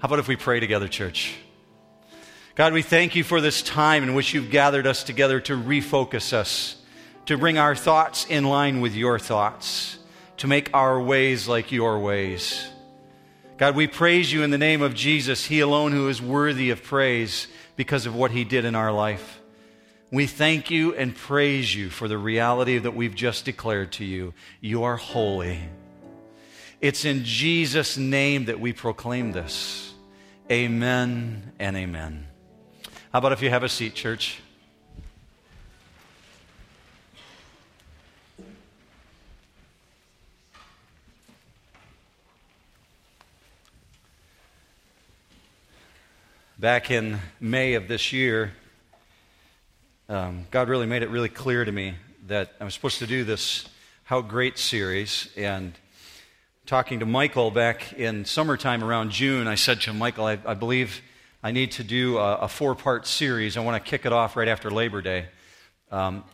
[0.00, 1.34] How about if we pray together, church?
[2.54, 6.32] God, we thank you for this time in which you've gathered us together to refocus
[6.32, 6.76] us,
[7.26, 9.98] to bring our thoughts in line with your thoughts,
[10.36, 12.68] to make our ways like your ways.
[13.56, 16.84] God, we praise you in the name of Jesus, He alone who is worthy of
[16.84, 19.40] praise because of what He did in our life.
[20.12, 24.32] We thank you and praise you for the reality that we've just declared to you.
[24.60, 25.58] You are holy.
[26.80, 29.87] It's in Jesus' name that we proclaim this.
[30.50, 32.26] Amen and amen.
[33.12, 34.40] How about if you have a seat, church?
[46.58, 48.54] Back in May of this year,
[50.08, 51.92] um, God really made it really clear to me
[52.26, 53.68] that I was supposed to do this
[54.04, 55.28] How Great series.
[55.36, 55.74] And
[56.68, 61.00] talking to Michael back in summertime around June, I said to Michael, I, I believe
[61.42, 63.56] I need to do a, a four part series.
[63.56, 65.28] I want to kick it off right after Labor Day.
[65.90, 66.24] Um,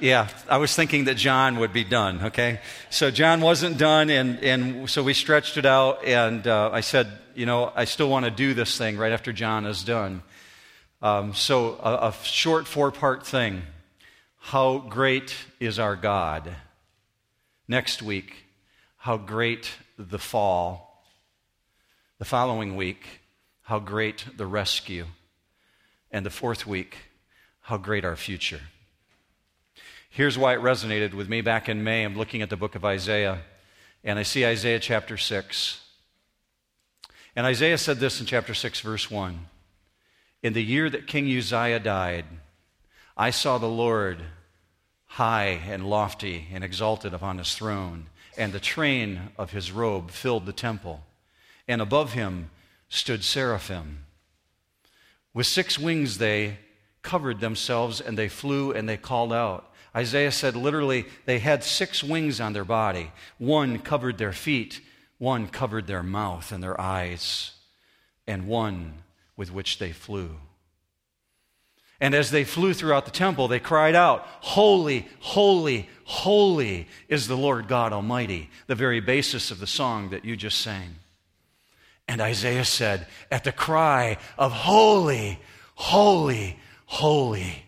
[0.00, 2.58] yeah, I was thinking that John would be done, okay?
[2.90, 7.06] So John wasn't done, and, and so we stretched it out, and uh, I said,
[7.36, 10.24] you know, I still want to do this thing right after John is done.
[11.00, 13.62] Um, so, a, a short four part thing
[14.40, 16.56] How great is our God?
[17.68, 18.45] Next week,
[19.06, 21.04] How great the fall.
[22.18, 23.20] The following week,
[23.62, 25.06] How great the rescue.
[26.10, 26.96] And the fourth week,
[27.60, 28.62] How great our future.
[30.10, 32.02] Here's why it resonated with me back in May.
[32.02, 33.42] I'm looking at the book of Isaiah,
[34.02, 35.80] and I see Isaiah chapter 6.
[37.36, 39.38] And Isaiah said this in chapter 6, verse 1.
[40.42, 42.24] In the year that King Uzziah died,
[43.16, 44.18] I saw the Lord
[45.06, 50.46] high and lofty and exalted upon his throne, and the train of his robe filled
[50.46, 51.02] the temple.
[51.68, 52.50] And above him
[52.88, 54.04] stood seraphim.
[55.34, 56.58] With six wings they
[57.02, 59.72] covered themselves, and they flew and they called out.
[59.94, 63.12] Isaiah said literally, they had six wings on their body.
[63.38, 64.80] One covered their feet,
[65.18, 67.52] one covered their mouth and their eyes,
[68.26, 68.94] and one
[69.36, 70.36] with which they flew.
[72.00, 77.36] And as they flew throughout the temple, they cried out, Holy, holy, holy is the
[77.36, 80.96] Lord God Almighty, the very basis of the song that you just sang.
[82.06, 85.40] And Isaiah said, At the cry of Holy,
[85.74, 87.64] holy, holy,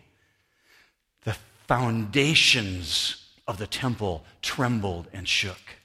[1.23, 1.35] the
[1.67, 5.77] foundations of the temple trembled and shook.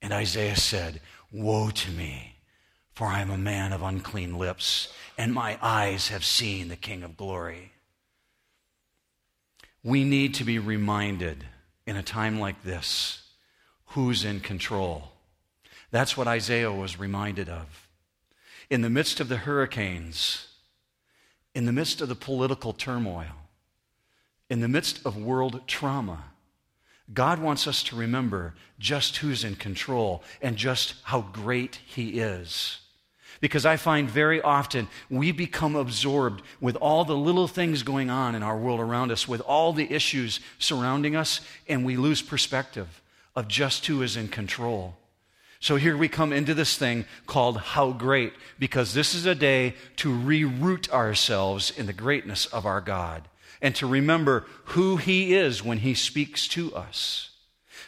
[0.00, 1.00] And Isaiah said,
[1.30, 2.39] Woe to me!
[3.00, 7.02] For I am a man of unclean lips, and my eyes have seen the King
[7.02, 7.72] of glory.
[9.82, 11.46] We need to be reminded
[11.86, 13.22] in a time like this
[13.86, 15.12] who's in control.
[15.90, 17.88] That's what Isaiah was reminded of.
[18.68, 20.48] In the midst of the hurricanes,
[21.54, 23.48] in the midst of the political turmoil,
[24.50, 26.24] in the midst of world trauma,
[27.14, 32.79] God wants us to remember just who's in control and just how great He is.
[33.40, 38.34] Because I find very often we become absorbed with all the little things going on
[38.34, 43.00] in our world around us, with all the issues surrounding us, and we lose perspective
[43.34, 44.96] of just who is in control.
[45.58, 49.74] So here we come into this thing called How Great, because this is a day
[49.96, 53.28] to reroot ourselves in the greatness of our God
[53.62, 57.30] and to remember who He is when He speaks to us.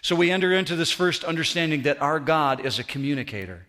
[0.03, 3.67] So we enter into this first understanding that our God is a communicator.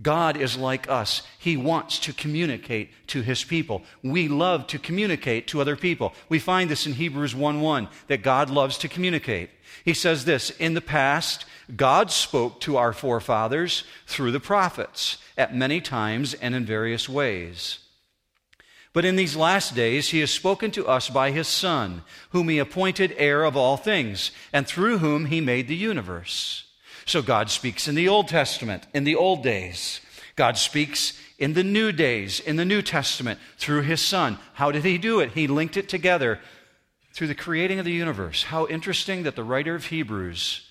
[0.00, 1.22] God is like us.
[1.38, 3.82] He wants to communicate to his people.
[4.02, 6.14] We love to communicate to other people.
[6.28, 9.50] We find this in Hebrews 1 1 that God loves to communicate.
[9.84, 15.54] He says this In the past, God spoke to our forefathers through the prophets at
[15.54, 17.80] many times and in various ways.
[18.92, 22.58] But in these last days, he has spoken to us by his Son, whom he
[22.58, 26.67] appointed heir of all things, and through whom he made the universe.
[27.08, 30.02] So God speaks in the Old Testament, in the old days.
[30.36, 34.38] God speaks in the new days, in the New Testament, through his Son.
[34.52, 35.32] How did he do it?
[35.32, 36.38] He linked it together
[37.14, 38.42] through the creating of the universe.
[38.42, 40.68] How interesting that the writer of Hebrews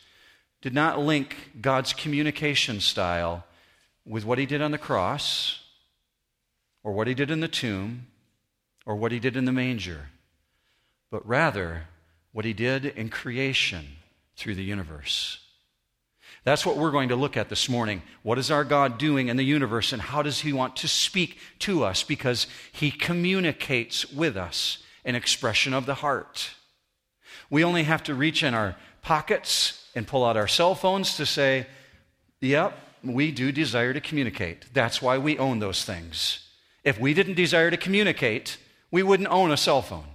[0.61, 3.43] did not link God's communication style
[4.05, 5.63] with what he did on the cross,
[6.83, 8.05] or what he did in the tomb,
[8.85, 10.09] or what he did in the manger,
[11.09, 11.87] but rather
[12.31, 13.87] what he did in creation
[14.35, 15.39] through the universe.
[16.47, 18.01] That's what we're going to look at this morning.
[18.23, 21.39] What is our God doing in the universe, and how does He want to speak
[21.59, 22.03] to us?
[22.03, 26.51] Because He communicates with us an expression of the heart.
[27.49, 31.25] We only have to reach in our pockets and pull out our cell phones to
[31.25, 31.67] say,
[32.39, 34.73] Yep, we do desire to communicate.
[34.73, 36.47] That's why we own those things.
[36.85, 38.55] If we didn't desire to communicate,
[38.89, 40.07] we wouldn't own a cell phone.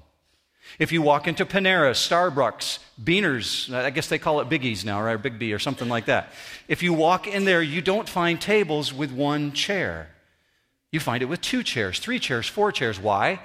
[0.79, 5.21] If you walk into Panera, Starbucks, Beaners, I guess they call it Biggby now, right?
[5.21, 6.33] Big B or something like that.
[6.69, 10.09] If you walk in there, you don't find tables with one chair.
[10.91, 13.01] You find it with two chairs, three chairs, four chairs.
[13.01, 13.41] Why?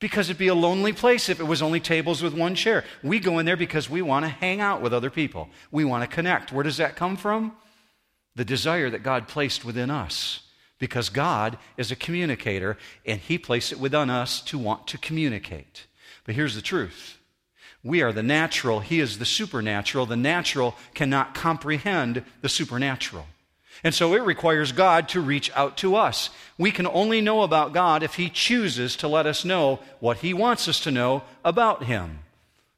[0.00, 2.84] Because it'd be a lonely place if it was only tables with one chair.
[3.02, 5.50] We go in there because we want to hang out with other people.
[5.70, 6.52] We want to connect.
[6.52, 7.52] Where does that come from?
[8.34, 10.40] The desire that God placed within us.
[10.78, 15.86] Because God is a communicator and He placed it within us to want to communicate.
[16.30, 17.18] But here's the truth
[17.82, 20.06] we are the natural, He is the supernatural.
[20.06, 23.26] The natural cannot comprehend the supernatural.
[23.82, 26.30] And so it requires God to reach out to us.
[26.56, 30.32] We can only know about God if He chooses to let us know what He
[30.32, 32.20] wants us to know about Him.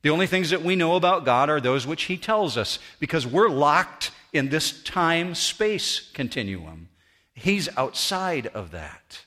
[0.01, 3.27] The only things that we know about God are those which He tells us because
[3.27, 6.89] we're locked in this time space continuum.
[7.35, 9.27] He's outside of that.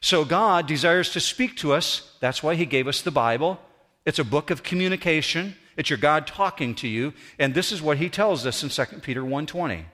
[0.00, 2.14] So God desires to speak to us.
[2.20, 3.60] That's why He gave us the Bible.
[4.04, 5.56] It's a book of communication.
[5.76, 7.12] It's your God talking to you.
[7.38, 9.84] And this is what He tells us in 2 Peter 1.20.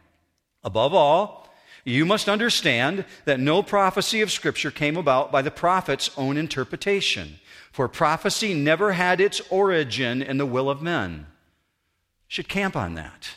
[0.63, 1.49] Above all,
[1.85, 7.39] you must understand that no prophecy of Scripture came about by the prophet's own interpretation.
[7.73, 11.27] For prophecy never had its origin in the will of men.
[12.29, 13.37] Should camp on that.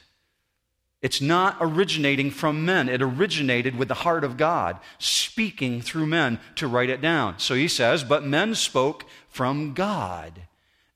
[1.02, 2.90] It's not originating from men.
[2.90, 7.38] It originated with the heart of God, speaking through men to write it down.
[7.38, 10.42] So he says, But men spoke from God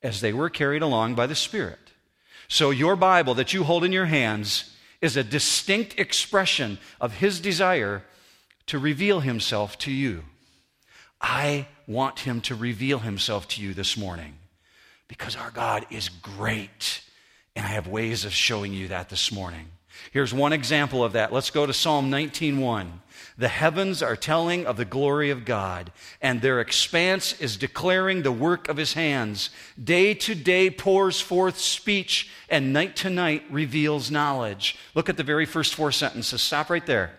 [0.01, 1.77] as they were carried along by the Spirit.
[2.47, 7.39] So your Bible that you hold in your hands is a distinct expression of his
[7.39, 8.03] desire
[8.67, 10.23] to reveal himself to you.
[11.21, 14.35] I want him to reveal himself to you this morning
[15.07, 17.03] because our God is great.
[17.55, 19.67] And I have ways of showing you that this morning.
[20.11, 21.31] Here's one example of that.
[21.31, 23.01] Let's go to Psalm 19:1.
[23.37, 28.31] The heavens are telling of the glory of God, and their expanse is declaring the
[28.31, 29.49] work of his hands.
[29.81, 34.75] Day to day pours forth speech, and night to night reveals knowledge.
[34.95, 36.41] Look at the very first four sentences.
[36.41, 37.17] Stop right there.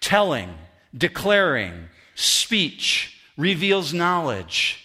[0.00, 0.52] Telling,
[0.96, 4.78] declaring, speech reveals knowledge.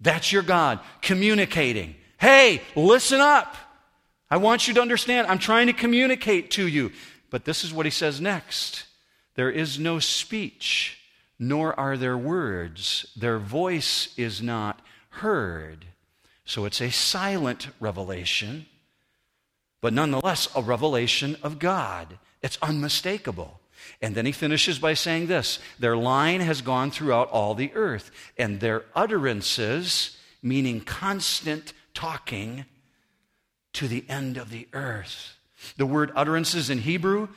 [0.00, 1.96] That's your God communicating.
[2.18, 3.56] Hey, listen up.
[4.30, 6.92] I want you to understand, I'm trying to communicate to you.
[7.30, 8.86] But this is what he says next
[9.34, 10.98] there is no speech,
[11.38, 13.06] nor are there words.
[13.16, 14.80] Their voice is not
[15.10, 15.86] heard.
[16.44, 18.66] So it's a silent revelation,
[19.80, 22.18] but nonetheless a revelation of God.
[22.42, 23.60] It's unmistakable.
[24.00, 28.10] And then he finishes by saying this Their line has gone throughout all the earth,
[28.38, 32.64] and their utterances, meaning constant talking,
[33.74, 35.36] to the end of the earth.
[35.76, 37.28] The word utterances in Hebrew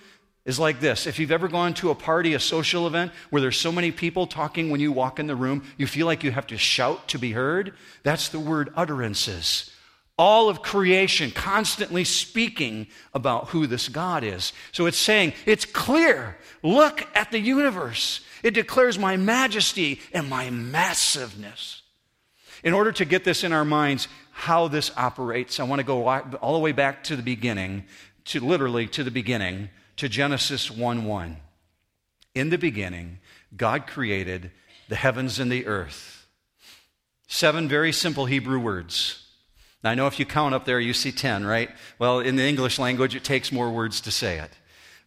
[0.46, 1.06] is like this.
[1.06, 4.26] If you've ever gone to a party, a social event, where there's so many people
[4.26, 7.20] talking when you walk in the room, you feel like you have to shout to
[7.20, 7.74] be heard,
[8.04, 9.72] that's the word utterances.
[10.18, 14.54] All of creation constantly speaking about who this God is.
[14.72, 16.38] So it's saying, it's clear.
[16.64, 18.22] Look at the universe.
[18.42, 21.82] It declares my majesty and my massiveness.
[22.64, 24.08] In order to get this in our minds,
[24.38, 27.86] how this operates, I want to go all the way back to the beginning,
[28.26, 31.38] to literally to the beginning, to Genesis 1 1.
[32.36, 33.18] In the beginning,
[33.56, 34.52] God created
[34.90, 36.28] the heavens and the earth.
[37.28, 39.26] Seven very simple Hebrew words.
[39.84, 41.72] Now, I know if you count up there, you see 10, right?
[41.98, 44.52] Well, in the English language, it takes more words to say it.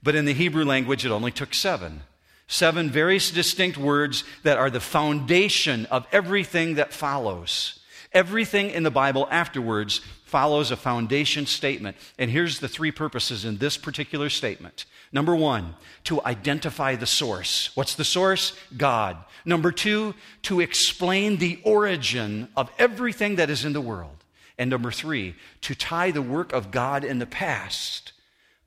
[0.02, 2.02] But in the Hebrew language, it only took seven.
[2.48, 7.79] Seven very distinct words that are the foundation of everything that follows.
[8.12, 11.96] Everything in the Bible afterwards follows a foundation statement.
[12.18, 14.84] And here's the three purposes in this particular statement.
[15.12, 15.74] Number one,
[16.04, 17.74] to identify the source.
[17.76, 18.56] What's the source?
[18.76, 19.16] God.
[19.44, 24.24] Number two, to explain the origin of everything that is in the world.
[24.58, 28.12] And number three, to tie the work of God in the past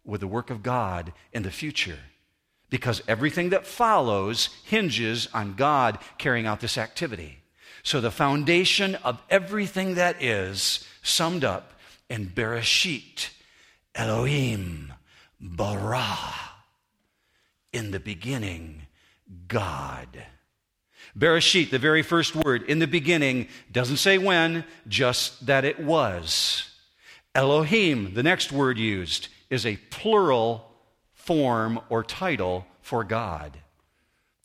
[0.04, 2.00] with the work of God in the future.
[2.70, 7.43] Because everything that follows hinges on God carrying out this activity.
[7.84, 11.74] So the foundation of everything that is summed up
[12.10, 13.30] in Bereshit,
[13.94, 14.94] Elohim,
[15.40, 16.08] bara.
[17.74, 18.84] In the beginning,
[19.50, 20.08] God.
[21.18, 26.70] Bereshit, the very first word, in the beginning, doesn't say when, just that it was.
[27.36, 30.72] Elohim, the next word used, is a plural
[31.14, 33.58] form or title for God.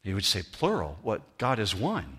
[0.02, 0.98] You would say plural.
[1.02, 1.38] What?
[1.38, 2.18] God is one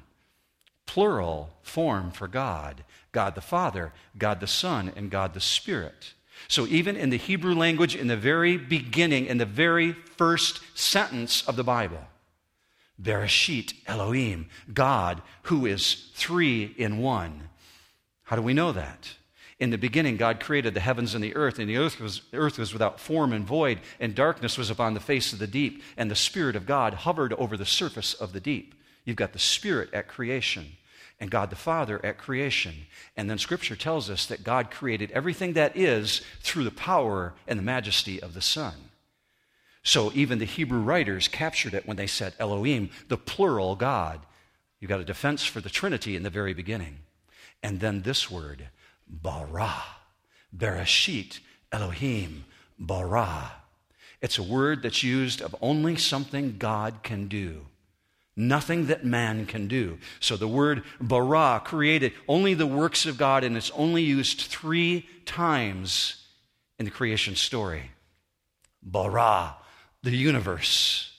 [0.89, 6.13] plural form for God God the Father, God the Son, and God the Spirit.
[6.47, 11.47] So, even in the Hebrew language, in the very beginning, in the very first sentence
[11.47, 12.01] of the Bible,
[13.01, 17.49] Bereshit, Elohim, God, who is three in one.
[18.23, 19.15] How do we know that?
[19.59, 22.59] In the beginning, God created the heavens and the earth, and the earth was, earth
[22.59, 26.09] was without form and void, and darkness was upon the face of the deep, and
[26.09, 28.75] the Spirit of God hovered over the surface of the deep.
[29.03, 30.77] You've got the Spirit at creation,
[31.19, 32.73] and God the Father at creation.
[33.17, 37.59] And then Scripture tells us that God created everything that is through the power and
[37.59, 38.73] the majesty of the Son.
[39.83, 44.21] So even the Hebrew writers captured it when they said Elohim, the plural God.
[44.79, 46.99] You've got a defense for the Trinity in the very beginning.
[47.61, 48.69] And then this word,
[49.07, 49.83] bara,
[50.55, 51.39] bereshit,
[51.71, 52.45] Elohim,
[52.77, 53.51] bara.
[54.21, 57.65] It's a word that's used of only something God can do.
[58.39, 59.97] Nothing that man can do.
[60.21, 65.09] So the word bara, created only the works of God, and it's only used three
[65.25, 66.25] times
[66.79, 67.91] in the creation story.
[68.81, 69.57] Bara,
[70.03, 71.11] the universe.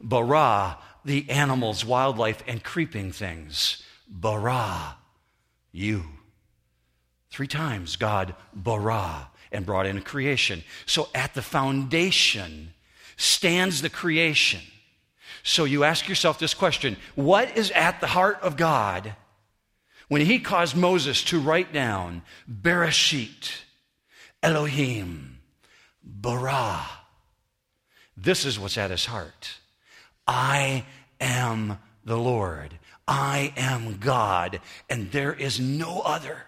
[0.00, 3.82] Bara, the animals, wildlife, and creeping things.
[4.08, 4.96] Bara,
[5.72, 6.04] you.
[7.30, 10.64] Three times God bara and brought in creation.
[10.86, 12.72] So at the foundation
[13.18, 14.62] stands the creation.
[15.42, 19.14] So you ask yourself this question What is at the heart of God
[20.08, 23.52] when he caused Moses to write down Bereshit,
[24.42, 25.38] Elohim,
[26.02, 26.82] bara?
[28.16, 29.58] This is what's at his heart.
[30.26, 30.84] I
[31.20, 32.78] am the Lord.
[33.08, 36.44] I am God, and there is no other.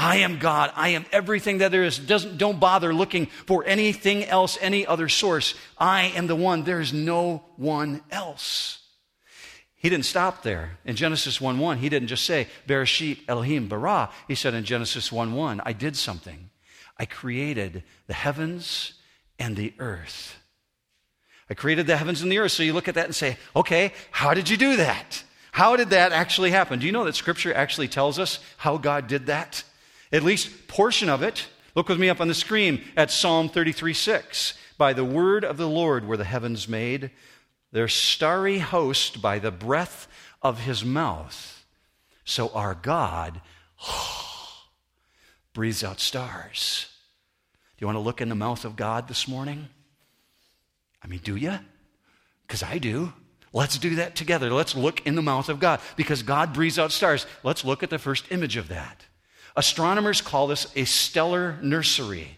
[0.00, 0.72] I am God.
[0.76, 1.98] I am everything that there is.
[1.98, 5.54] Doesn't, don't bother looking for anything else, any other source.
[5.76, 6.64] I am the one.
[6.64, 8.78] There is no one else.
[9.74, 10.78] He didn't stop there.
[10.86, 14.08] In Genesis 1 1, he didn't just say, Bereshit Elohim bara.
[14.26, 16.48] He said in Genesis 1 1, I did something.
[16.96, 18.94] I created the heavens
[19.38, 20.38] and the earth.
[21.50, 22.52] I created the heavens and the earth.
[22.52, 25.22] So you look at that and say, okay, how did you do that?
[25.52, 26.78] How did that actually happen?
[26.78, 29.62] Do you know that Scripture actually tells us how God did that?
[30.12, 31.46] At least portion of it.
[31.74, 34.54] Look with me up on the screen at Psalm 33 6.
[34.76, 37.10] By the word of the Lord were the heavens made,
[37.70, 40.08] their starry host by the breath
[40.42, 41.64] of his mouth.
[42.24, 43.40] So our God
[45.52, 46.86] breathes out stars.
[47.76, 49.68] Do you want to look in the mouth of God this morning?
[51.02, 51.58] I mean, do you?
[52.46, 53.12] Because I do.
[53.52, 54.50] Let's do that together.
[54.50, 57.26] Let's look in the mouth of God because God breathes out stars.
[57.42, 59.04] Let's look at the first image of that.
[59.60, 62.34] Astronomers call this a stellar nursery.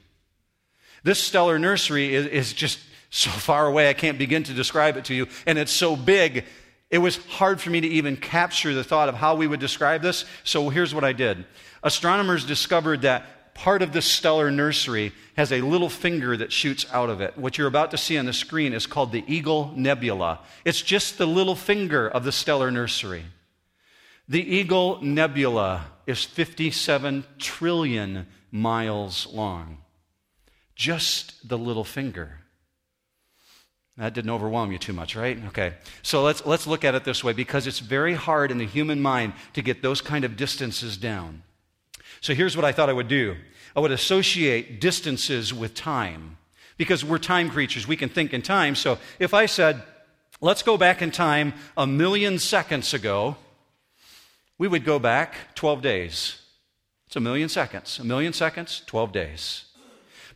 [1.05, 5.05] This stellar nursery is, is, just so far away, I can't begin to describe it
[5.05, 5.29] to you.
[5.47, 6.45] And it's so big,
[6.91, 10.03] it was hard for me to even capture the thought of how we would describe
[10.03, 10.25] this.
[10.43, 11.47] So here's what I did
[11.85, 17.09] astronomers discovered that part of this stellar nursery has a little finger that shoots out
[17.09, 17.39] of it.
[17.39, 20.41] What you're about to see on the screen is called the Eagle Nebula.
[20.65, 23.23] It's just the little finger of the stellar nursery.
[24.33, 29.77] The Eagle Nebula is 57 trillion miles long.
[30.75, 32.39] Just the little finger.
[33.99, 35.39] That didn't overwhelm you too much, right?
[35.49, 35.75] Okay.
[36.01, 39.03] So let's, let's look at it this way because it's very hard in the human
[39.03, 41.43] mind to get those kind of distances down.
[42.23, 43.37] So here's what I thought I would do
[43.77, 46.39] I would associate distances with time
[46.79, 47.87] because we're time creatures.
[47.87, 48.77] We can think in time.
[48.77, 49.83] So if I said,
[50.41, 53.37] let's go back in time a million seconds ago,
[54.63, 56.41] we would go back 12 days.
[57.09, 57.99] It's a million seconds.
[57.99, 59.65] A million seconds, 12 days.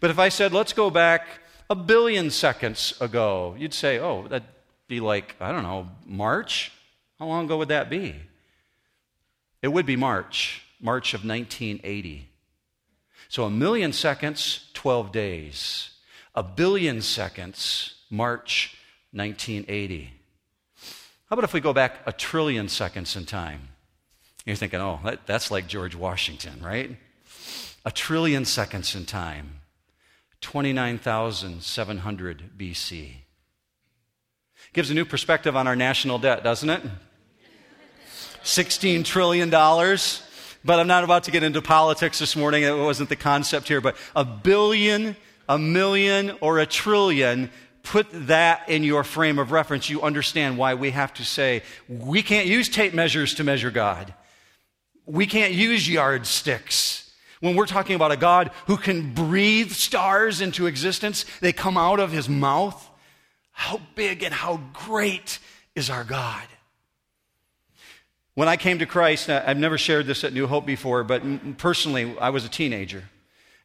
[0.01, 1.29] But if I said, let's go back
[1.71, 4.49] a billion seconds ago, you'd say, oh, that'd
[4.89, 6.73] be like, I don't know, March?
[7.21, 8.17] How long ago would that be?
[9.63, 12.29] It would be March, March of 1980.
[13.29, 15.91] So a million seconds, 12 days.
[16.35, 18.77] A billion seconds, March
[19.13, 20.11] 1980.
[21.29, 23.69] How about if we go back a trillion seconds in time?
[24.47, 26.97] You're thinking, oh, that, that's like George Washington, right?
[27.85, 29.61] A trillion seconds in time,
[30.41, 33.15] 29,700 BC.
[34.73, 36.81] Gives a new perspective on our national debt, doesn't it?
[38.45, 39.51] $16 trillion.
[39.51, 42.63] But I'm not about to get into politics this morning.
[42.63, 43.81] It wasn't the concept here.
[43.81, 45.17] But a billion,
[45.49, 47.51] a million, or a trillion
[47.83, 52.23] put that in your frame of reference, you understand why we have to say we
[52.23, 54.13] can't use tape measures to measure God.
[55.07, 57.11] We can't use yardsticks.
[57.41, 62.01] When we're talking about a God who can breathe stars into existence, they come out
[62.01, 62.91] of his mouth.
[63.53, 65.39] How big and how great
[65.75, 66.43] is our God?
[68.35, 72.19] When I came to Christ, I've never shared this at New Hope before, but personally,
[72.19, 73.05] I was a teenager.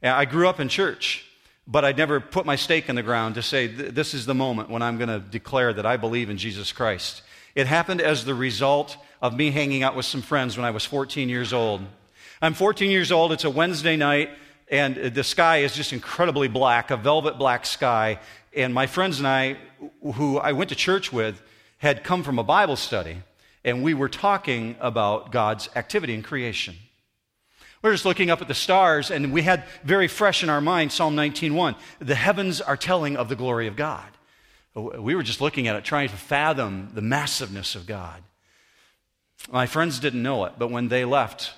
[0.02, 1.26] I grew up in church,
[1.68, 4.70] but I'd never put my stake in the ground to say, this is the moment
[4.70, 7.22] when I'm going to declare that I believe in Jesus Christ.
[7.55, 10.86] It happened as the result of me hanging out with some friends when I was
[10.86, 11.81] 14 years old.
[12.41, 14.29] I'm 14 years old, it's a Wednesday night,
[14.70, 18.20] and the sky is just incredibly black, a velvet black sky.
[18.55, 19.58] And my friends and I,
[20.01, 21.41] who I went to church with,
[21.77, 23.17] had come from a Bible study,
[23.63, 26.75] and we were talking about God's activity in creation.
[27.81, 30.62] We are just looking up at the stars, and we had very fresh in our
[30.62, 31.75] mind Psalm 19:1.
[32.00, 34.08] The heavens are telling of the glory of God.
[34.74, 38.24] We were just looking at it, trying to fathom the massiveness of God.
[39.51, 41.54] My friends didn't know it, but when they left,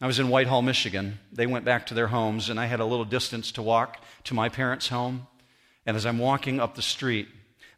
[0.00, 1.18] I was in Whitehall, Michigan.
[1.32, 4.34] They went back to their homes, and I had a little distance to walk to
[4.34, 5.26] my parents' home.
[5.86, 7.28] And as I'm walking up the street,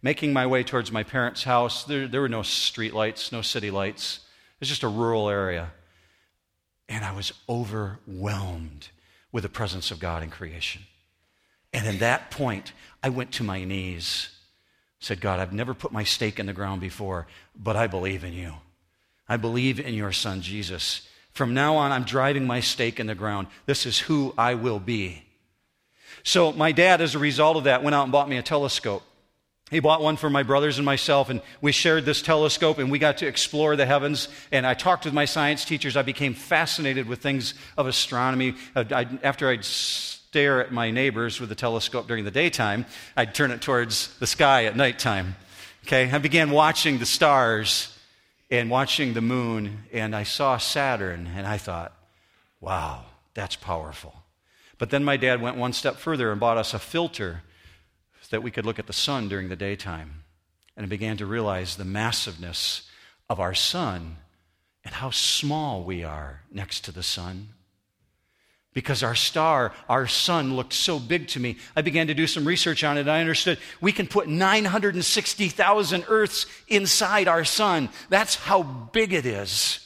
[0.02, 3.70] making my way towards my parents' house, there, there were no street lights, no city
[3.70, 4.20] lights.
[4.56, 5.72] It was just a rural area.
[6.88, 8.88] And I was overwhelmed
[9.30, 10.82] with the presence of God in creation.
[11.72, 12.72] And in that point,
[13.02, 14.30] I went to my knees,
[15.00, 17.26] said, God, I've never put my stake in the ground before,
[17.56, 18.54] but I believe in you.
[19.28, 21.06] I believe in your son, Jesus.
[21.32, 23.46] From now on, I'm driving my stake in the ground.
[23.66, 25.24] This is who I will be.
[26.24, 29.04] So, my dad, as a result of that, went out and bought me a telescope.
[29.70, 32.98] He bought one for my brothers and myself, and we shared this telescope, and we
[32.98, 34.28] got to explore the heavens.
[34.50, 35.96] And I talked with my science teachers.
[35.96, 38.54] I became fascinated with things of astronomy.
[38.74, 38.84] Uh,
[39.22, 39.64] after I'd
[40.28, 42.84] stare at my neighbors with the telescope during the daytime,
[43.16, 45.36] I'd turn it towards the sky at nighttime.
[45.86, 47.96] Okay, I began watching the stars
[48.50, 51.94] and watching the moon, and I saw Saturn, and I thought,
[52.60, 54.22] wow, that's powerful.
[54.76, 57.40] But then my dad went one step further and bought us a filter
[58.28, 60.24] that we could look at the sun during the daytime.
[60.76, 62.82] And I began to realize the massiveness
[63.30, 64.18] of our sun
[64.84, 67.54] and how small we are next to the sun.
[68.78, 71.56] Because our star, our sun, looked so big to me.
[71.74, 73.08] I began to do some research on it.
[73.08, 77.88] I understood we can put 960,000 Earths inside our sun.
[78.08, 79.84] That's how big it is.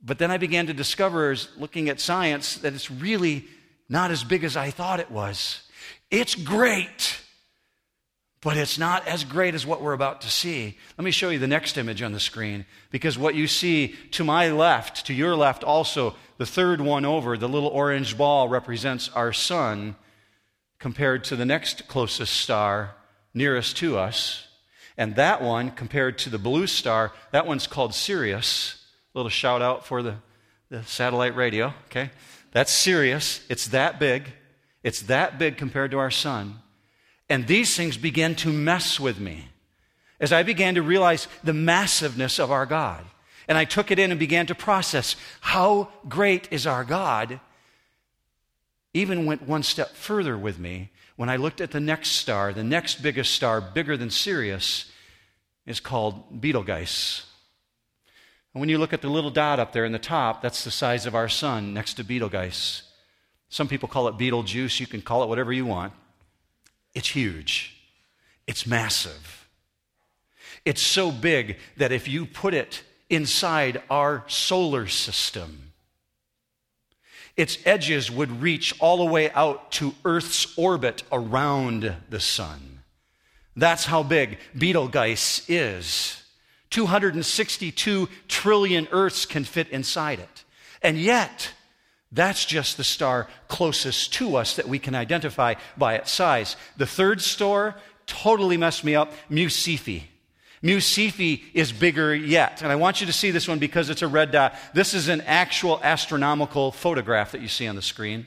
[0.00, 3.46] But then I began to discover, as looking at science, that it's really
[3.88, 5.62] not as big as I thought it was.
[6.08, 7.18] It's great
[8.44, 10.76] but it's not as great as what we're about to see.
[10.98, 14.22] Let me show you the next image on the screen because what you see to
[14.22, 19.08] my left, to your left also, the third one over, the little orange ball represents
[19.08, 19.96] our sun
[20.78, 22.94] compared to the next closest star
[23.32, 24.46] nearest to us.
[24.98, 28.84] And that one, compared to the blue star, that one's called Sirius.
[29.14, 30.16] A little shout out for the,
[30.68, 32.10] the satellite radio, okay?
[32.52, 33.44] That's Sirius.
[33.48, 34.30] It's that big.
[34.82, 36.60] It's that big compared to our sun.
[37.28, 39.48] And these things began to mess with me
[40.20, 43.04] as I began to realize the massiveness of our God.
[43.48, 47.40] And I took it in and began to process how great is our God.
[48.92, 52.64] Even went one step further with me when I looked at the next star, the
[52.64, 54.90] next biggest star, bigger than Sirius,
[55.66, 57.26] is called Betelgeuse.
[58.52, 60.70] And when you look at the little dot up there in the top, that's the
[60.70, 62.82] size of our sun next to Betelgeuse.
[63.48, 64.80] Some people call it Betelgeuse.
[64.80, 65.92] You can call it whatever you want.
[66.94, 67.76] It's huge,
[68.46, 69.48] it's massive.
[70.64, 75.72] It's so big that if you put it inside our solar system,
[77.36, 82.80] its edges would reach all the way out to Earth's orbit around the sun.
[83.56, 86.22] That's how big Betelgeuse is.
[86.70, 90.44] 262 trillion Earths can fit inside it.
[90.82, 91.52] And yet,
[92.14, 96.56] that's just the star closest to us that we can identify by its size.
[96.76, 100.04] The third star totally messed me up Mu Cephei.
[100.62, 102.62] Mu Cephei is bigger yet.
[102.62, 104.54] And I want you to see this one because it's a red dot.
[104.72, 108.26] This is an actual astronomical photograph that you see on the screen.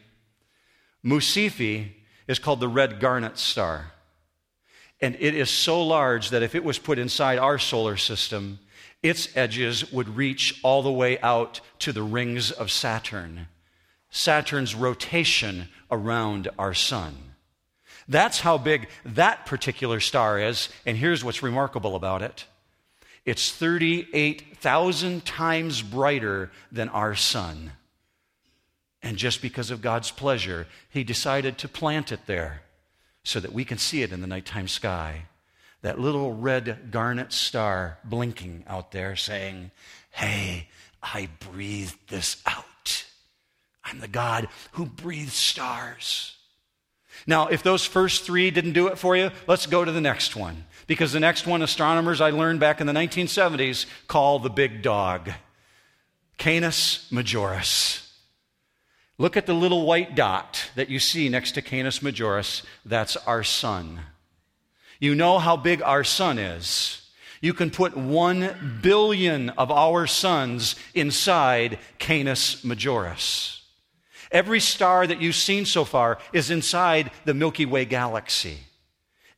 [1.02, 1.94] Mu Cephei
[2.28, 3.94] is called the red garnet star.
[5.00, 8.60] And it is so large that if it was put inside our solar system,
[9.02, 13.48] its edges would reach all the way out to the rings of Saturn.
[14.10, 17.16] Saturn's rotation around our sun.
[18.08, 22.46] That's how big that particular star is, and here's what's remarkable about it
[23.26, 27.74] it's 38,000 times brighter than our sun.
[29.04, 32.62] And just because of God's pleasure, He decided to plant it there
[33.24, 35.26] so that we can see it in the nighttime sky.
[35.82, 39.72] That little red garnet star blinking out there saying,
[40.12, 40.70] Hey,
[41.04, 42.64] I breathed this out.
[43.88, 46.36] I'm the God who breathes stars.
[47.26, 50.36] Now, if those first three didn't do it for you, let's go to the next
[50.36, 50.66] one.
[50.86, 55.32] Because the next one, astronomers I learned back in the 1970s call the big dog
[56.38, 58.04] Canis Majoris.
[59.18, 62.64] Look at the little white dot that you see next to Canis Majoris.
[62.86, 64.02] That's our sun.
[65.00, 67.02] You know how big our sun is.
[67.42, 73.57] You can put one billion of our suns inside Canis Majoris.
[74.32, 78.60] Every star that you've seen so far is inside the Milky Way galaxy.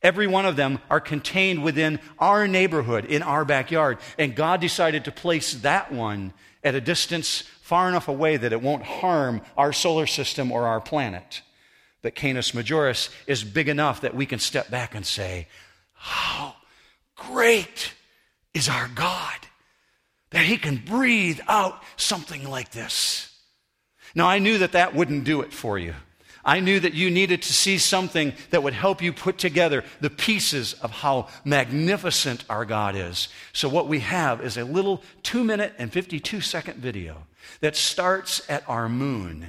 [0.01, 3.97] Every one of them are contained within our neighborhood, in our backyard.
[4.17, 8.61] And God decided to place that one at a distance far enough away that it
[8.61, 11.41] won't harm our solar system or our planet.
[12.01, 15.47] But Canis Majoris is big enough that we can step back and say,
[15.93, 16.55] How
[17.15, 17.93] great
[18.53, 19.35] is our God
[20.31, 23.28] that He can breathe out something like this.
[24.15, 25.95] Now, I knew that that wouldn't do it for you.
[26.43, 30.09] I knew that you needed to see something that would help you put together the
[30.09, 33.27] pieces of how magnificent our God is.
[33.53, 37.27] So, what we have is a little two minute and 52 second video
[37.59, 39.45] that starts at our moon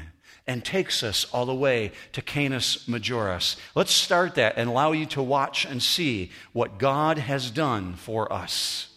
[0.46, 3.56] and takes us all the way to Canis Majoris.
[3.74, 8.32] Let's start that and allow you to watch and see what God has done for
[8.32, 8.88] us.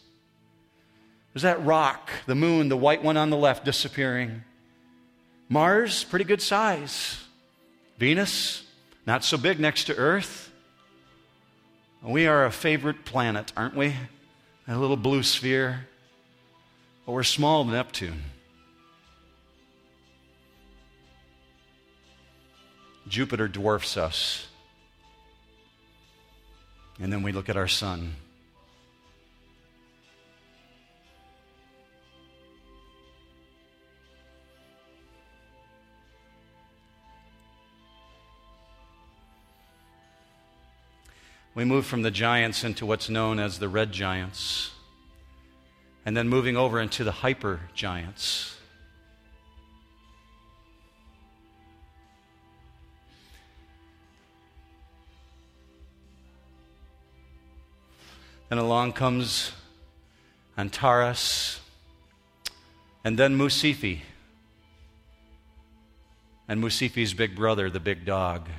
[1.34, 4.43] There's that rock, the moon, the white one on the left disappearing.
[5.49, 7.19] Mars, pretty good size.
[7.97, 8.63] Venus,
[9.06, 10.51] not so big next to Earth.
[12.01, 13.95] We are a favorite planet, aren't we?
[14.67, 15.88] A little blue sphere.
[17.06, 18.21] But we're small to Neptune.
[23.08, 24.47] Jupiter dwarfs us.
[26.99, 28.15] And then we look at our sun.
[41.56, 44.72] We move from the giants into what's known as the red giants,
[46.04, 48.58] and then moving over into the hyper giants.
[58.50, 59.52] Then along comes
[60.58, 61.60] Antares,
[63.04, 64.00] and then Mu Cephei,
[66.48, 68.50] and Mu Cephei's big brother, the big dog.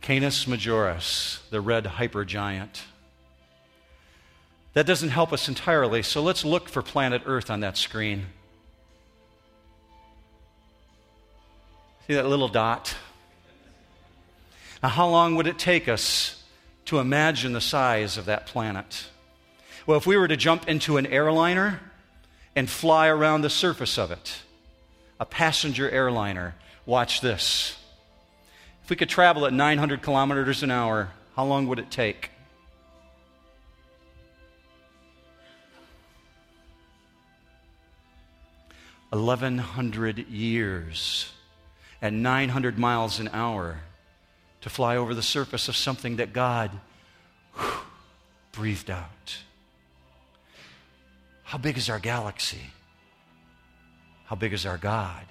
[0.00, 2.82] Canis Majoris, the red hypergiant.
[4.74, 8.26] That doesn't help us entirely, so let's look for planet Earth on that screen.
[12.06, 12.94] See that little dot?
[14.82, 16.42] Now, how long would it take us
[16.86, 19.08] to imagine the size of that planet?
[19.86, 21.80] Well, if we were to jump into an airliner
[22.54, 24.42] and fly around the surface of it,
[25.18, 26.54] a passenger airliner,
[26.86, 27.76] watch this.
[28.88, 32.30] If we could travel at 900 kilometers an hour, how long would it take?
[39.12, 41.30] Eleven hundred years
[42.00, 43.80] at 900 miles an hour
[44.62, 46.70] to fly over the surface of something that God
[47.58, 47.70] whew,
[48.52, 49.36] breathed out.
[51.42, 52.72] How big is our galaxy?
[54.24, 55.26] How big is our God?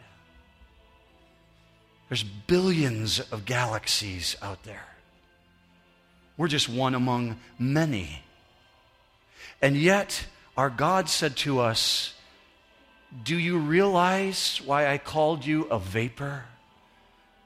[2.09, 4.87] There's billions of galaxies out there.
[6.37, 8.23] We're just one among many.
[9.61, 12.13] And yet, our God said to us,
[13.23, 16.45] Do you realize why I called you a vapor?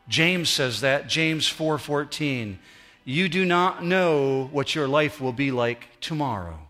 [0.07, 2.59] James says that, James 4:14.
[3.03, 6.67] You do not know what your life will be like tomorrow.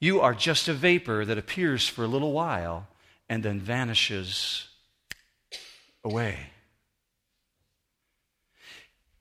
[0.00, 2.88] You are just a vapor that appears for a little while
[3.28, 4.67] and then vanishes
[6.08, 6.38] away.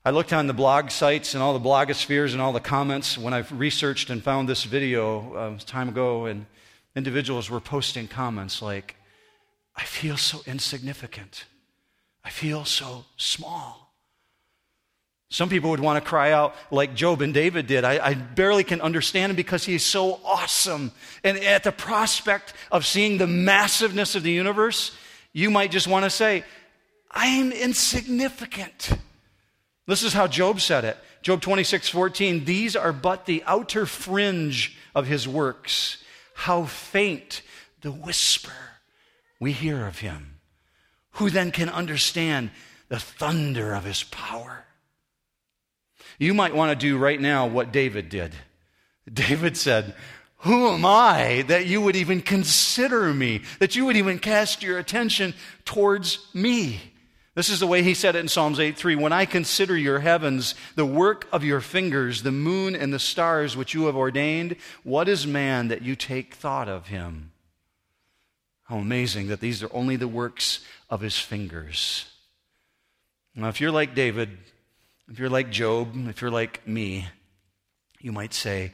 [0.06, 3.34] I looked on the blog sites and all the blogospheres and all the comments when
[3.34, 6.45] I've researched and found this video uh, time ago, and
[6.95, 8.95] individuals were posting comments like,
[9.76, 11.43] I feel so insignificant.
[12.23, 13.93] I feel so small.
[15.30, 17.84] Some people would want to cry out like Job and David did.
[17.84, 20.93] I, I, barely can understand him because he is so awesome.
[21.21, 24.95] And at the prospect of seeing the massiveness of the universe,
[25.34, 26.45] you might just want to say,
[27.19, 28.91] I'm insignificant.
[29.88, 30.97] This is how Job said it.
[31.23, 32.45] Job 26, 14.
[32.45, 35.97] These are but the outer fringe of his works.
[36.36, 37.41] How faint
[37.82, 38.53] the whisper
[39.39, 40.36] we hear of him.
[41.13, 42.51] Who then can understand
[42.88, 44.65] the thunder of his power?
[46.19, 48.36] You might want to do right now what David did.
[49.12, 49.95] David said,
[50.41, 54.77] who am I that you would even consider me, that you would even cast your
[54.77, 55.34] attention
[55.65, 56.93] towards me?
[57.38, 58.95] This is the way he said it in Psalms 8:3.
[58.95, 63.56] When I consider your heavens, the work of your fingers, the moon and the stars
[63.56, 67.32] which you have ordained, what is man that you take thought of him?
[68.63, 72.06] How amazing that these are only the works of his fingers.
[73.36, 74.36] Now, if you're like David,
[75.08, 77.08] if you're like Job, if you're like me,
[78.00, 78.71] you might say,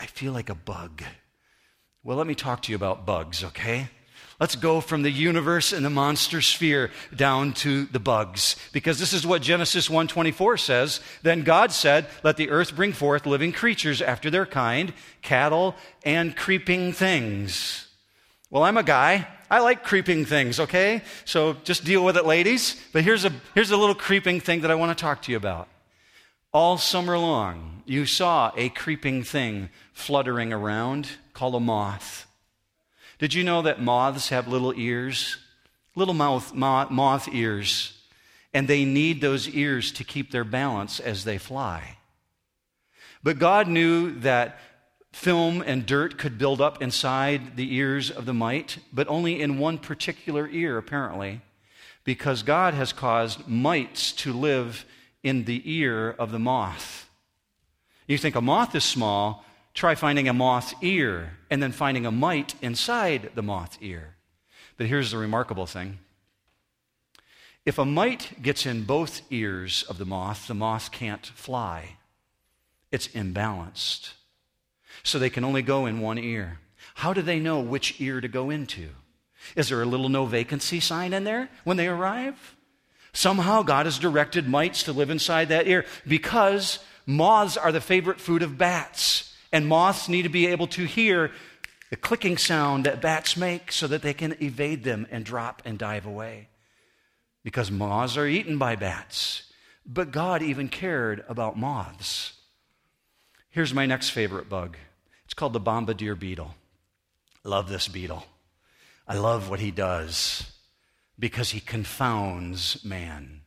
[0.00, 1.02] I feel like a bug.
[2.02, 3.90] Well, let me talk to you about bugs, okay?
[4.44, 9.14] Let's go from the universe and the monster sphere down to the bugs because this
[9.14, 11.00] is what Genesis 1:24 says.
[11.22, 16.36] Then God said, "Let the earth bring forth living creatures after their kind, cattle and
[16.36, 17.86] creeping things."
[18.50, 19.28] Well, I'm a guy.
[19.50, 21.00] I like creeping things, okay?
[21.24, 22.76] So just deal with it, ladies.
[22.92, 25.38] But here's a here's a little creeping thing that I want to talk to you
[25.38, 25.68] about.
[26.52, 32.26] All summer long, you saw a creeping thing fluttering around called a moth.
[33.24, 35.38] Did you know that moths have little ears?
[35.96, 37.98] Little moth, moth ears.
[38.52, 41.96] And they need those ears to keep their balance as they fly.
[43.22, 44.58] But God knew that
[45.14, 49.56] film and dirt could build up inside the ears of the mite, but only in
[49.56, 51.40] one particular ear, apparently,
[52.04, 54.84] because God has caused mites to live
[55.22, 57.08] in the ear of the moth.
[58.06, 62.10] You think a moth is small, try finding a moth's ear and then finding a
[62.10, 64.14] mite inside the moth's ear.
[64.76, 65.98] But here's the remarkable thing
[67.64, 71.96] if a mite gets in both ears of the moth, the moth can't fly.
[72.92, 74.12] It's imbalanced.
[75.02, 76.60] So they can only go in one ear.
[76.96, 78.90] How do they know which ear to go into?
[79.56, 82.56] Is there a little no vacancy sign in there when they arrive?
[83.12, 88.20] Somehow God has directed mites to live inside that ear because moths are the favorite
[88.20, 89.33] food of bats.
[89.54, 91.30] And moths need to be able to hear
[91.90, 95.78] the clicking sound that bats make so that they can evade them and drop and
[95.78, 96.48] dive away.
[97.44, 99.44] Because moths are eaten by bats.
[99.86, 102.32] But God even cared about moths.
[103.48, 104.76] Here's my next favorite bug
[105.24, 106.56] it's called the bombardier beetle.
[107.44, 108.26] Love this beetle.
[109.06, 110.50] I love what he does
[111.16, 113.42] because he confounds man.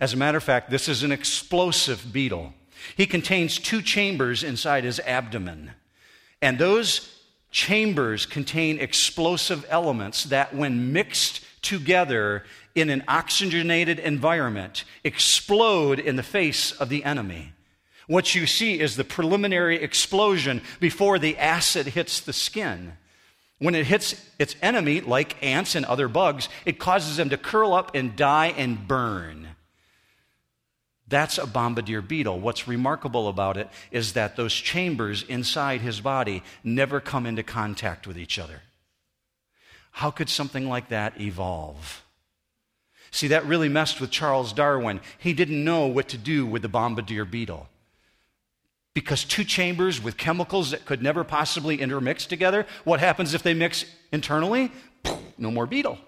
[0.00, 2.54] As a matter of fact, this is an explosive beetle.
[2.96, 5.72] He contains two chambers inside his abdomen.
[6.42, 7.14] And those
[7.50, 16.22] chambers contain explosive elements that, when mixed together in an oxygenated environment, explode in the
[16.22, 17.52] face of the enemy.
[18.06, 22.94] What you see is the preliminary explosion before the acid hits the skin.
[23.58, 27.74] When it hits its enemy, like ants and other bugs, it causes them to curl
[27.74, 29.48] up and die and burn.
[31.10, 32.38] That's a bombardier beetle.
[32.40, 38.06] What's remarkable about it is that those chambers inside his body never come into contact
[38.06, 38.62] with each other.
[39.90, 42.04] How could something like that evolve?
[43.10, 45.00] See, that really messed with Charles Darwin.
[45.18, 47.68] He didn't know what to do with the bombardier beetle.
[48.94, 53.54] Because two chambers with chemicals that could never possibly intermix together, what happens if they
[53.54, 54.70] mix internally?
[55.36, 55.98] No more beetle.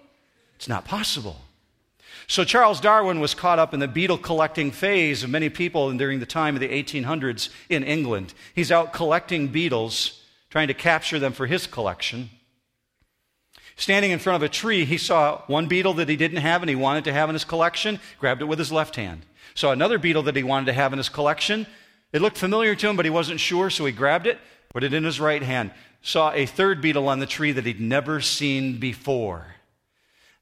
[0.55, 1.41] It's not possible.
[2.33, 6.19] So Charles Darwin was caught up in the beetle collecting phase of many people during
[6.19, 8.33] the time of the 1800s in England.
[8.55, 10.19] He's out collecting beetles,
[10.49, 12.31] trying to capture them for his collection.
[13.75, 16.69] Standing in front of a tree, he saw one beetle that he didn't have and
[16.71, 19.27] he wanted to have in his collection, grabbed it with his left hand.
[19.53, 21.67] Saw another beetle that he wanted to have in his collection.
[22.13, 24.95] It looked familiar to him, but he wasn't sure, so he grabbed it, put it
[24.95, 25.69] in his right hand.
[26.01, 29.52] Saw a third beetle on the tree that he'd never seen before.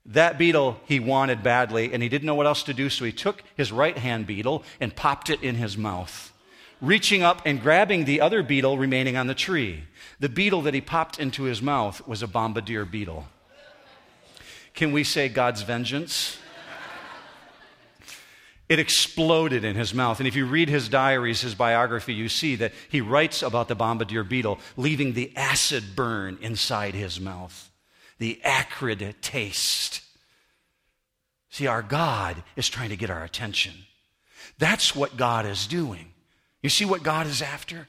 [0.06, 3.12] That beetle he wanted badly, and he didn't know what else to do, so he
[3.12, 6.34] took his right hand beetle and popped it in his mouth,
[6.82, 9.84] reaching up and grabbing the other beetle remaining on the tree.
[10.20, 13.28] The beetle that he popped into his mouth was a bombardier beetle.
[14.74, 16.38] Can we say God's vengeance?
[18.68, 20.20] It exploded in his mouth.
[20.20, 23.76] And if you read his diaries, his biography, you see that he writes about the
[23.76, 27.71] bombardier beetle leaving the acid burn inside his mouth
[28.22, 30.02] the acrid taste.
[31.50, 33.74] See, our God is trying to get our attention.
[34.60, 36.14] That's what God is doing.
[36.62, 37.88] You see what God is after?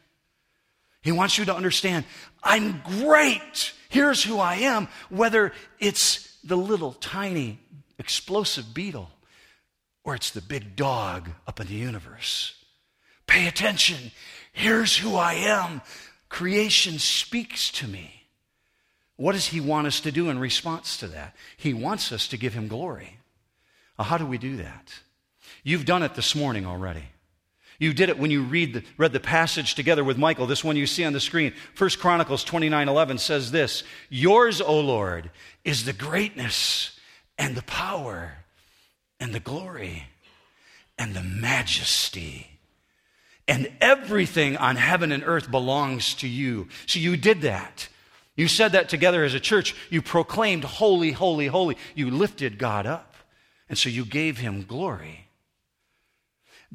[1.03, 2.07] He wants you to understand
[2.43, 3.75] I'm great.
[3.91, 7.59] Here's who I am, whether it's the little tiny
[7.99, 9.11] explosive beetle
[10.03, 12.55] or it's the big dog up in the universe.
[13.27, 14.13] Pay attention.
[14.55, 15.83] Here's who I am.
[16.31, 18.22] Creation speaks to me.
[19.17, 21.37] What does He want us to do in response to that?
[21.57, 23.19] He wants us to give Him glory.
[23.99, 24.93] Well, how do we do that?
[25.63, 27.05] You've done it this morning already.
[27.79, 30.77] You did it when you read the, read the passage together with Michael, this one
[30.77, 31.53] you see on the screen.
[31.75, 35.31] First Chronicles 29 11 says this Yours, O Lord,
[35.65, 36.99] is the greatness
[37.39, 38.35] and the power
[39.19, 40.05] and the glory
[40.99, 42.47] and the majesty.
[43.49, 46.69] And everything on heaven and earth belongs to you.
[46.87, 47.89] So you did that.
[48.43, 49.73] You said that together as a church.
[49.89, 51.77] You proclaimed, Holy, holy, holy.
[51.95, 53.15] You lifted God up.
[53.69, 55.29] And so you gave him glory.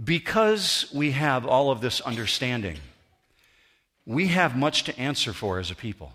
[0.02, 2.78] Because we have all of this understanding,
[4.06, 6.14] we have much to answer for as a people.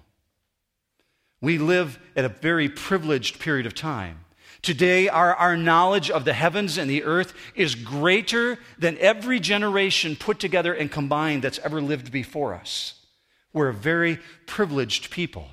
[1.43, 4.21] We live at a very privileged period of time.
[4.63, 10.17] Today, our, our knowledge of the heavens and the earth is greater than every generation
[10.17, 12.95] put together and combined that's ever lived before us.
[13.53, 15.49] We're a very privileged people.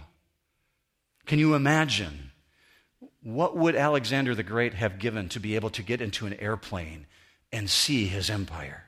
[1.25, 2.31] Can you imagine?
[3.21, 7.05] What would Alexander the Great have given to be able to get into an airplane
[7.51, 8.85] and see his empire?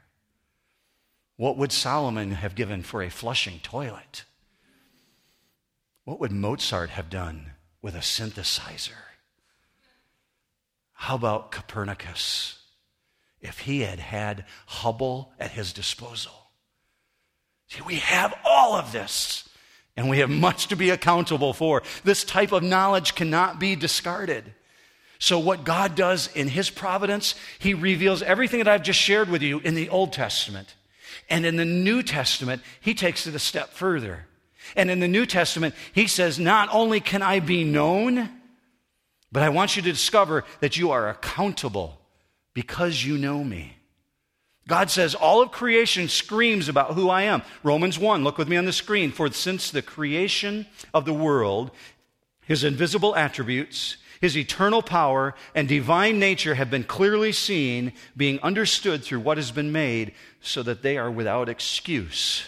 [1.36, 4.26] What would Solomon have given for a flushing toilet?
[6.04, 8.92] What would Mozart have done with a synthesizer?
[10.94, 12.60] How about Copernicus?
[13.40, 16.41] If he had had Hubble at his disposal.
[17.72, 19.48] See, we have all of this,
[19.96, 21.84] and we have much to be accountable for.
[22.04, 24.44] This type of knowledge cannot be discarded.
[25.20, 29.42] So, what God does in His providence, He reveals everything that I've just shared with
[29.42, 30.76] you in the Old Testament.
[31.30, 34.26] And in the New Testament, He takes it a step further.
[34.76, 38.30] And in the New Testament, he says, Not only can I be known,
[39.32, 42.02] but I want you to discover that you are accountable
[42.54, 43.78] because you know me.
[44.68, 47.42] God says, All of creation screams about who I am.
[47.64, 49.12] Romans 1, look with me on the screen.
[49.12, 51.72] For since the creation of the world,
[52.46, 59.04] his invisible attributes, his eternal power, and divine nature have been clearly seen, being understood
[59.04, 62.46] through what has been made, so that they are without excuse.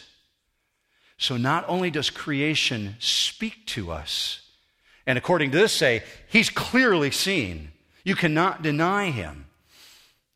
[1.17, 4.41] So not only does creation speak to us,
[5.05, 7.71] and according to this, say, he's clearly seen.
[8.03, 9.45] You cannot deny him.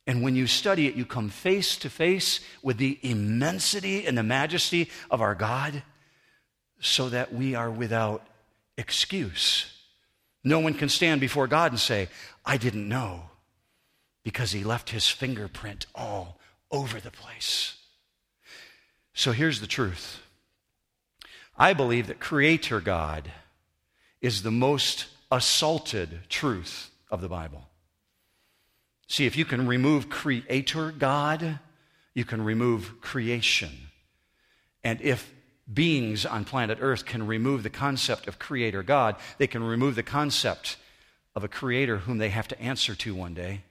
[0.08, 4.24] And when you study it, you come face to face with the immensity and the
[4.24, 5.84] majesty of our God
[6.80, 8.26] so that we are without
[8.78, 9.66] excuse.
[10.46, 12.08] No one can stand before God and say,
[12.46, 13.24] I didn't know,
[14.24, 16.40] because he left his fingerprint all
[16.72, 17.76] over the place.
[19.14, 20.22] So here's the truth
[21.58, 23.30] I believe that Creator God
[24.22, 27.68] is the most assaulted truth of the Bible.
[29.08, 31.60] See, if you can remove Creator God,
[32.14, 33.70] you can remove creation.
[34.84, 35.34] And if
[35.72, 40.04] beings on planet Earth can remove the concept of Creator God, they can remove the
[40.04, 40.78] concept
[41.36, 43.62] of a Creator whom they have to answer to one day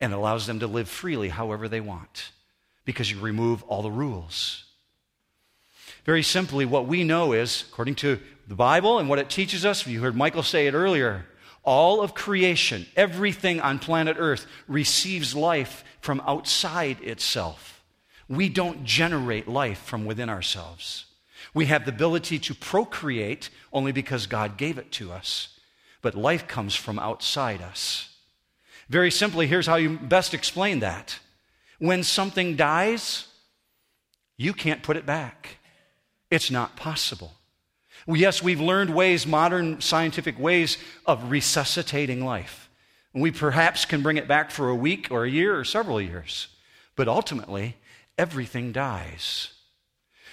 [0.00, 2.30] and allows them to live freely however they want
[2.84, 4.64] because you remove all the rules.
[6.04, 9.86] Very simply, what we know is, according to the Bible and what it teaches us,
[9.86, 11.26] you heard Michael say it earlier,
[11.68, 17.84] all of creation, everything on planet Earth, receives life from outside itself.
[18.26, 21.04] We don't generate life from within ourselves.
[21.52, 25.58] We have the ability to procreate only because God gave it to us,
[26.00, 28.16] but life comes from outside us.
[28.88, 31.18] Very simply, here's how you best explain that.
[31.78, 33.26] When something dies,
[34.38, 35.58] you can't put it back.
[36.30, 37.34] It's not possible.
[38.16, 42.70] Yes, we've learned ways, modern scientific ways of resuscitating life.
[43.12, 46.00] And We perhaps can bring it back for a week or a year or several
[46.00, 46.48] years.
[46.96, 47.76] But ultimately,
[48.16, 49.52] everything dies.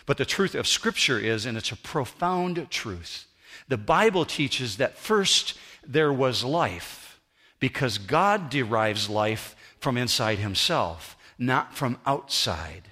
[0.05, 3.25] But the truth of Scripture is, and it's a profound truth,
[3.67, 7.19] the Bible teaches that first there was life
[7.59, 12.83] because God derives life from inside Himself, not from outside.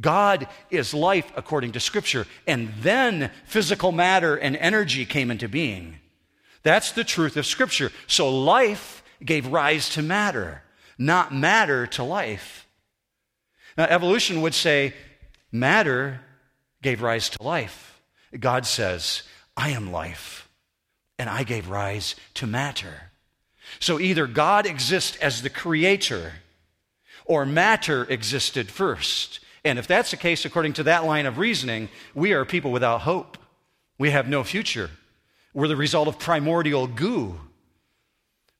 [0.00, 2.26] God is life according to Scripture.
[2.46, 5.98] And then physical matter and energy came into being.
[6.62, 7.90] That's the truth of Scripture.
[8.06, 10.62] So life gave rise to matter,
[10.98, 12.66] not matter to life.
[13.76, 14.94] Now, evolution would say
[15.52, 16.20] matter
[16.82, 18.00] gave rise to life.
[18.38, 19.22] God says,
[19.56, 20.48] I am life,
[21.18, 23.10] and I gave rise to matter.
[23.80, 26.34] So either God exists as the creator,
[27.24, 29.40] or matter existed first.
[29.64, 33.02] And if that's the case, according to that line of reasoning, we are people without
[33.02, 33.38] hope.
[33.98, 34.90] We have no future.
[35.52, 37.40] We're the result of primordial goo.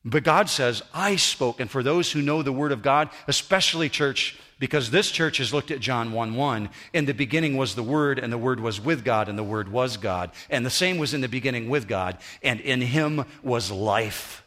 [0.04, 1.60] But God says, I spoke.
[1.60, 5.52] And for those who know the Word of God, especially church, because this church has
[5.52, 6.68] looked at John 1 1.
[6.92, 9.70] In the beginning was the Word, and the Word was with God, and the Word
[9.70, 10.30] was God.
[10.50, 14.44] And the same was in the beginning with God, and in Him was life.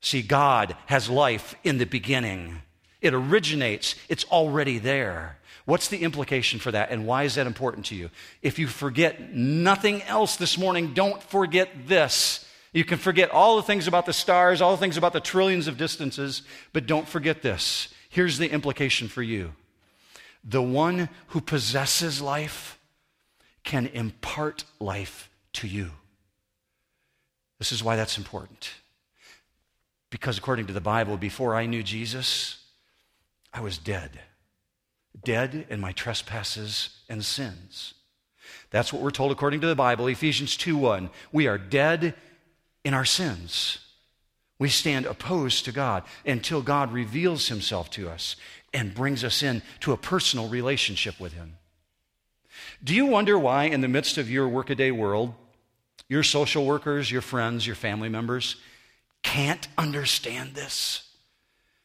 [0.00, 2.62] See, God has life in the beginning.
[3.00, 5.38] It originates, it's already there.
[5.64, 8.10] What's the implication for that, and why is that important to you?
[8.42, 12.44] If you forget nothing else this morning, don't forget this.
[12.72, 15.68] You can forget all the things about the stars, all the things about the trillions
[15.68, 16.42] of distances,
[16.72, 17.88] but don't forget this.
[18.08, 19.52] Here's the implication for you
[20.44, 22.78] the one who possesses life
[23.62, 25.90] can impart life to you.
[27.58, 28.72] This is why that's important.
[30.10, 32.58] Because according to the Bible, before I knew Jesus,
[33.54, 34.18] I was dead.
[35.24, 37.94] Dead in my trespasses and sins.
[38.70, 41.10] That's what we're told according to the Bible, Ephesians 2:1.
[41.30, 42.14] We are dead
[42.84, 43.78] in our sins.
[44.58, 48.36] We stand opposed to God until God reveals himself to us
[48.72, 51.58] and brings us in to a personal relationship with him.
[52.82, 55.34] Do you wonder why in the midst of your workaday world,
[56.08, 58.56] your social workers, your friends, your family members
[59.22, 61.08] can't understand this?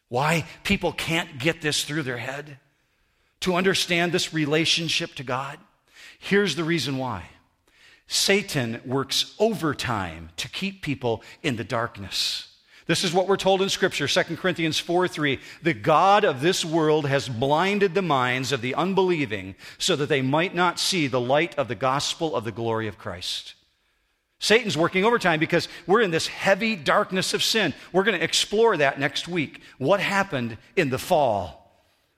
[0.09, 2.59] Why people can't get this through their head?
[3.41, 5.59] To understand this relationship to God?
[6.19, 7.25] Here's the reason why
[8.07, 12.47] Satan works overtime to keep people in the darkness.
[12.87, 15.39] This is what we're told in Scripture, 2 Corinthians 4 3.
[15.61, 20.21] The God of this world has blinded the minds of the unbelieving so that they
[20.21, 23.55] might not see the light of the gospel of the glory of Christ.
[24.39, 27.73] Satan's working overtime because we're in this heavy darkness of sin.
[27.91, 29.61] We're going to explore that next week.
[29.79, 31.66] What happened in the fall?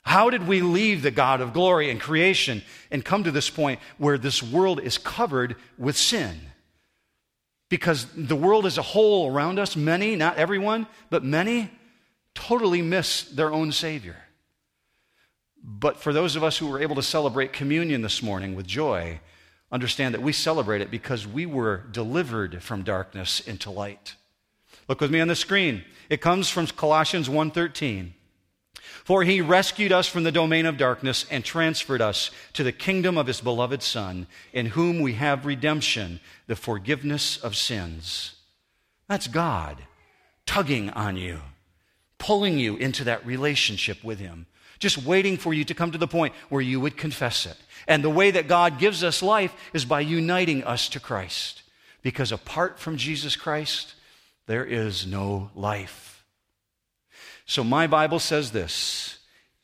[0.02, 3.80] How did we leave the God of glory and creation and come to this point
[3.98, 6.40] where this world is covered with sin?
[7.70, 11.70] Because the world as a whole around us, many, not everyone, but many,
[12.34, 14.16] totally miss their own Savior.
[15.64, 19.20] But for those of us who were able to celebrate communion this morning with joy,
[19.72, 24.16] understand that we celebrate it because we were delivered from darkness into light.
[24.88, 25.84] Look with me on the screen.
[26.10, 28.14] It comes from Colossians 1:13.
[29.10, 33.18] For he rescued us from the domain of darkness and transferred us to the kingdom
[33.18, 38.36] of his beloved Son, in whom we have redemption, the forgiveness of sins.
[39.08, 39.78] That's God
[40.46, 41.40] tugging on you,
[42.20, 44.46] pulling you into that relationship with him,
[44.78, 47.58] just waiting for you to come to the point where you would confess it.
[47.88, 51.64] And the way that God gives us life is by uniting us to Christ.
[52.04, 53.96] Because apart from Jesus Christ,
[54.46, 56.19] there is no life.
[57.50, 59.18] So my Bible says this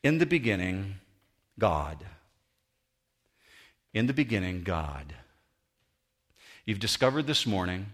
[0.03, 0.95] In the beginning,
[1.59, 2.03] God.
[3.93, 5.13] In the beginning, God.
[6.65, 7.93] You've discovered this morning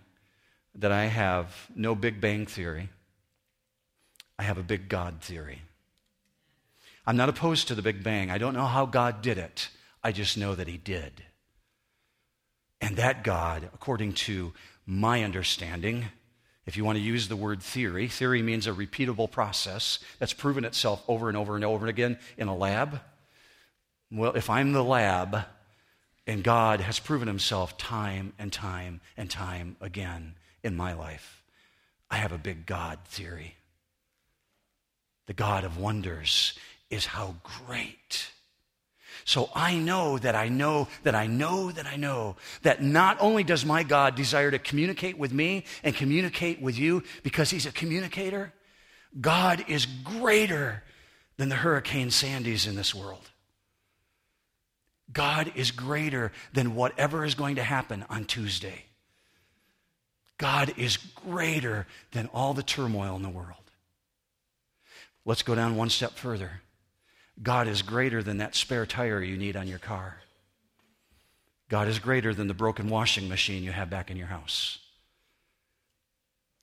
[0.75, 2.87] that I have no Big Bang theory.
[4.39, 5.61] I have a big God theory.
[7.05, 8.31] I'm not opposed to the Big Bang.
[8.31, 9.67] I don't know how God did it.
[10.01, 11.21] I just know that He did.
[12.79, 14.53] And that God, according to
[14.85, 16.05] my understanding,
[16.65, 20.63] if you want to use the word theory, theory means a repeatable process that's proven
[20.63, 23.01] itself over and over and over again in a lab.
[24.11, 25.45] Well, if I'm the lab
[26.27, 31.41] and God has proven himself time and time and time again in my life,
[32.09, 33.55] I have a big God theory.
[35.27, 36.53] The God of wonders
[36.89, 38.31] is how great
[39.25, 43.43] so I know that I know that I know that I know that not only
[43.43, 47.71] does my God desire to communicate with me and communicate with you because he's a
[47.71, 48.53] communicator,
[49.19, 50.83] God is greater
[51.37, 53.29] than the Hurricane Sandys in this world.
[55.11, 58.85] God is greater than whatever is going to happen on Tuesday.
[60.37, 63.57] God is greater than all the turmoil in the world.
[65.25, 66.61] Let's go down one step further.
[67.41, 70.17] God is greater than that spare tire you need on your car.
[71.69, 74.77] God is greater than the broken washing machine you have back in your house.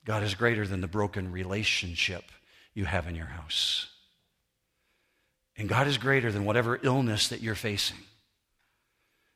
[0.05, 2.25] God is greater than the broken relationship
[2.73, 3.87] you have in your house.
[5.57, 7.97] And God is greater than whatever illness that you're facing.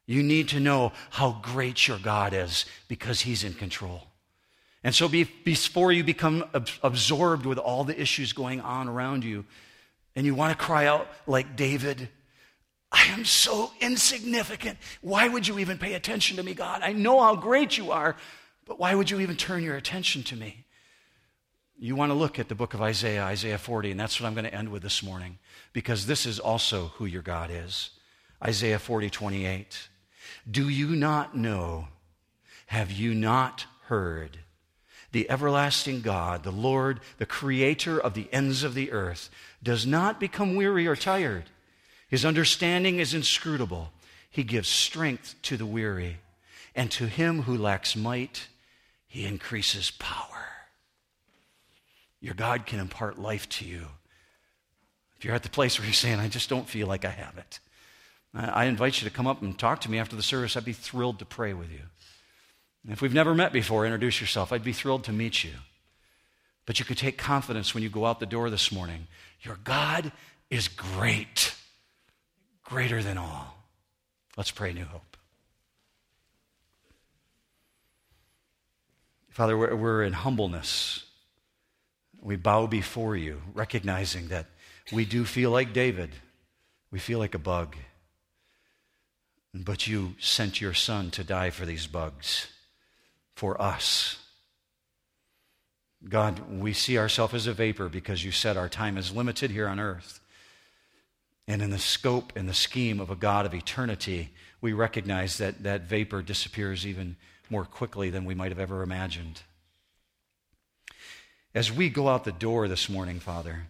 [0.06, 4.04] You need to know how great your God is because He's in control.
[4.84, 6.44] And so, before you become
[6.84, 9.46] absorbed with all the issues going on around you,
[10.16, 12.10] and you want to cry out like David,
[12.92, 14.78] I am so insignificant.
[15.02, 16.82] Why would you even pay attention to me, God?
[16.84, 18.16] I know how great you are,
[18.66, 20.66] but why would you even turn your attention to me?
[21.80, 24.36] You want to look at the book of Isaiah, Isaiah 40, and that's what I'm
[24.36, 25.40] going to end with this morning,
[25.74, 27.90] because this is also who your God is.
[28.44, 29.90] Isaiah 40, 28.
[30.50, 31.88] Do you not know?
[32.68, 34.40] Have you not heard?
[35.14, 39.30] The everlasting God, the Lord, the creator of the ends of the earth,
[39.64, 41.46] does not become weary or tired.
[42.10, 43.92] His understanding is inscrutable.
[44.30, 46.18] He gives strength to the weary,
[46.76, 48.48] and to him who lacks might,
[49.08, 50.50] he increases power.
[52.20, 53.88] Your God can impart life to you.
[55.18, 57.38] If you're at the place where you're saying, I just don't feel like I have
[57.38, 57.60] it,
[58.34, 60.58] I invite you to come up and talk to me after the service.
[60.58, 61.82] I'd be thrilled to pray with you.
[62.84, 64.52] And if we've never met before, introduce yourself.
[64.52, 65.52] I'd be thrilled to meet you.
[66.66, 69.08] But you could take confidence when you go out the door this morning.
[69.42, 70.12] Your God
[70.50, 71.56] is great,
[72.64, 73.56] greater than all.
[74.38, 75.18] Let's pray, New Hope.
[79.30, 81.06] Father, we're, we're in humbleness.
[82.22, 84.46] We bow before you, recognizing that
[84.92, 86.12] we do feel like David.
[86.92, 87.76] We feel like a bug.
[89.54, 92.48] But you sent your son to die for these bugs,
[93.36, 94.18] for us.
[96.08, 99.68] God, we see ourselves as a vapor because you said our time is limited here
[99.68, 100.20] on earth.
[101.48, 104.30] And in the scope and the scheme of a God of eternity,
[104.62, 107.16] we recognize that that vapor disappears even
[107.50, 109.42] more quickly than we might have ever imagined.
[111.54, 113.68] As we go out the door this morning, Father,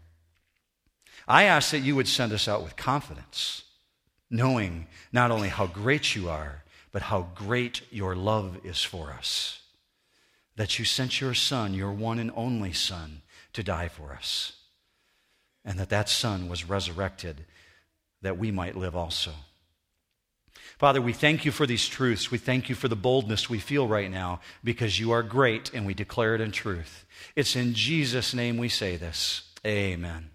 [1.27, 3.63] I ask that you would send us out with confidence,
[4.29, 6.62] knowing not only how great you are,
[6.93, 9.59] but how great your love is for us.
[10.55, 14.53] That you sent your Son, your one and only Son, to die for us.
[15.65, 17.45] And that that Son was resurrected
[18.21, 19.31] that we might live also.
[20.77, 22.31] Father, we thank you for these truths.
[22.31, 25.85] We thank you for the boldness we feel right now because you are great and
[25.85, 27.05] we declare it in truth.
[27.35, 29.43] It's in Jesus' name we say this.
[29.65, 30.32] Amen.